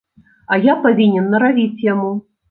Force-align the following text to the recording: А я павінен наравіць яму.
А 0.53 0.57
я 0.61 0.73
павінен 0.85 1.27
наравіць 1.33 1.83
яму. 1.91 2.09